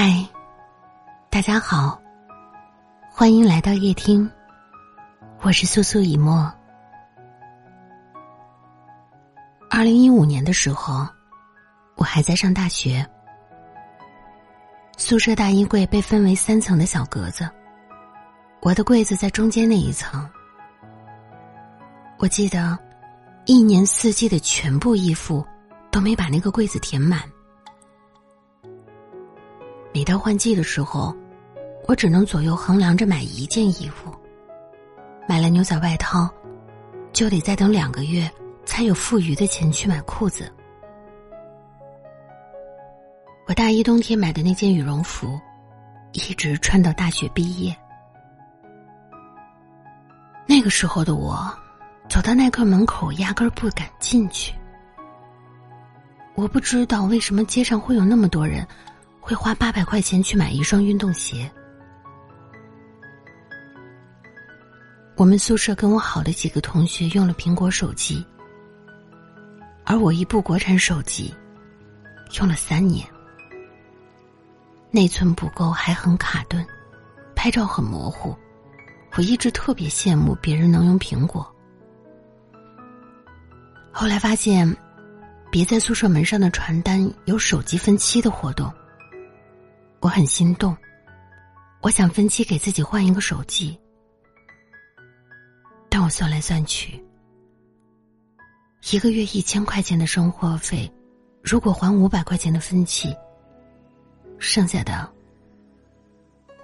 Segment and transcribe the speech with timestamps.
[0.00, 0.24] 嗨，
[1.28, 2.00] 大家好，
[3.10, 4.30] 欢迎来到夜听，
[5.42, 6.48] 我是素素以沫。
[9.68, 11.04] 二零一五年的时候，
[11.96, 13.04] 我还在上大学，
[14.96, 17.50] 宿舍大衣柜被分为三层的小格子，
[18.60, 20.24] 我的柜子在中间那一层。
[22.20, 22.78] 我记得，
[23.46, 25.44] 一年四季的全部衣服
[25.90, 27.20] 都没把那个柜子填满。
[29.98, 31.12] 每到换季的时候，
[31.88, 34.14] 我只能左右衡量着买一件衣服。
[35.28, 36.32] 买了牛仔外套，
[37.12, 38.30] 就得再等两个月
[38.64, 40.52] 才有富余的钱去买裤子。
[43.48, 45.36] 我大一冬天买的那件羽绒服，
[46.12, 47.76] 一直穿到大学毕业。
[50.46, 51.52] 那个时候的我。
[52.08, 54.54] 走到耐克门口，压根儿不敢进去。
[56.36, 58.64] 我不知道为什么街上会有那么多人，
[59.28, 61.50] 会花八百块钱去买一双运动鞋。
[65.16, 68.26] 我们宿舍跟我好的几个同学用了苹果手机，
[69.84, 71.34] 而我一部国产手机
[72.38, 73.06] 用了三年，
[74.90, 76.66] 内存不够，还很卡顿，
[77.36, 78.34] 拍照很模糊。
[79.16, 81.46] 我一直特别羡慕别人能用苹果。
[83.92, 84.74] 后来发现，
[85.50, 88.72] 别在宿舍门上的传单有手机分期的活动，
[90.00, 90.76] 我很心动。
[91.80, 93.78] 我想分期给自己换一个手机，
[95.88, 97.02] 但我算来算去，
[98.90, 100.92] 一个月一千块钱的生活费，
[101.42, 103.16] 如果还五百块钱的分期，
[104.38, 105.08] 剩下的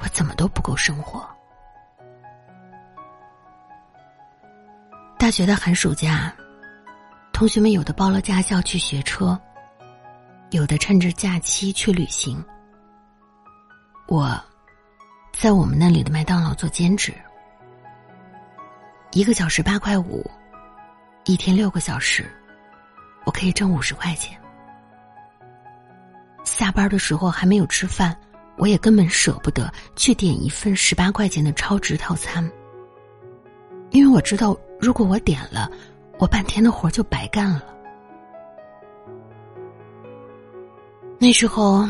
[0.00, 1.24] 我怎么都不够生活。
[5.18, 6.34] 大学的寒暑假。
[7.32, 9.36] 同学们有的报了驾校去学车，
[10.50, 12.40] 有的趁着假期去旅行。
[14.14, 14.40] 我，
[15.32, 17.12] 在我们那里的麦当劳做兼职，
[19.10, 20.24] 一个小时八块五，
[21.24, 22.30] 一天六个小时，
[23.26, 24.40] 我可以挣五十块钱。
[26.44, 28.16] 下班的时候还没有吃饭，
[28.56, 32.48] 我也根本舍不得去点一份十八块钱的超值套餐，
[33.90, 35.68] 因为我知道如果我点了。
[36.16, 37.64] 我半天的活就白干了。
[41.18, 41.84] 那时候，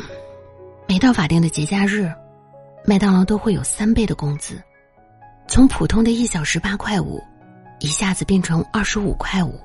[0.89, 2.11] 每到法定的节假日，
[2.87, 4.63] 麦当劳都会有三倍的工资，
[5.49, 7.19] 从普通的一小时八块五，
[7.81, 9.59] 一下子变成二十五块五。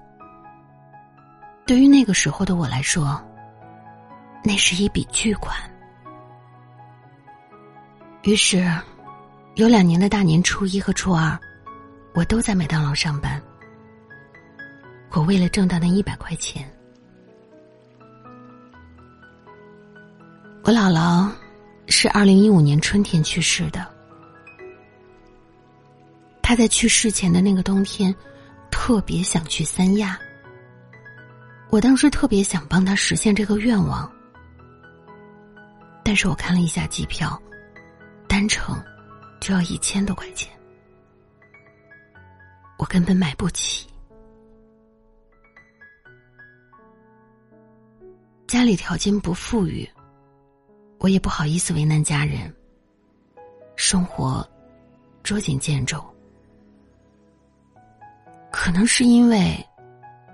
[1.65, 3.21] 对于那个时候的我来说，
[4.41, 5.57] 那是一笔巨款。
[8.23, 8.65] 于是，
[9.55, 11.37] 有两年的大年初一和初二，
[12.13, 13.41] 我都在麦当劳上班。
[15.11, 16.65] 我为了挣到那一百块钱，
[20.63, 21.29] 我姥姥
[22.01, 23.85] 是二零一五年春天去世的。
[26.41, 28.15] 他在去世前的那个冬天，
[28.71, 30.17] 特别想去三亚。
[31.69, 34.09] 我当时特别想帮他实现这个愿望，
[36.01, 37.37] 但是我看了一下机票，
[38.29, 38.81] 单程
[39.41, 40.49] 就要一千多块钱，
[42.77, 43.85] 我根本买不起。
[48.47, 49.85] 家里条件不富裕，
[50.99, 52.53] 我也不好意思为难家人。
[53.75, 54.47] 生活
[55.23, 56.03] 捉襟见肘，
[58.51, 59.55] 可能是因为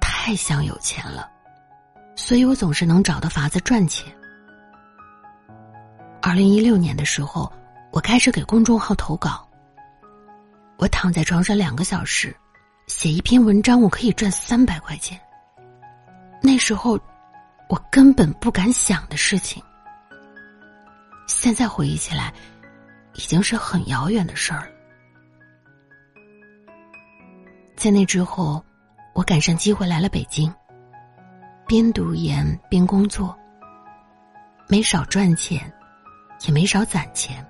[0.01, 1.29] 太想有钱了，
[2.15, 4.11] 所以我总是能找到法子赚钱。
[6.21, 7.51] 二零一六年的时候，
[7.91, 9.47] 我开始给公众号投稿。
[10.77, 12.35] 我躺在床上两个小时，
[12.87, 15.19] 写一篇文章，我可以赚三百块钱。
[16.41, 16.99] 那时候。
[17.67, 19.61] 我根本不敢想的事情，
[21.27, 22.33] 现在回忆起来，
[23.13, 24.75] 已经是很遥远的事儿了。
[27.75, 28.63] 在那之后，
[29.13, 30.51] 我赶上机会来了北京，
[31.67, 33.37] 边读研边工作，
[34.67, 35.71] 没少赚钱，
[36.47, 37.45] 也没少攒钱。